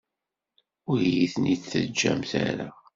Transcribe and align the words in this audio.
Ur 0.89 0.99
iyi-ten-id-teǧǧamt 1.03 2.31
ara. 2.47 2.67